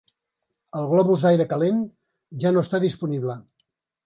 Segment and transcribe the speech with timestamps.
[0.79, 1.83] El globus d'aire calent
[2.45, 3.39] ja no està disponible.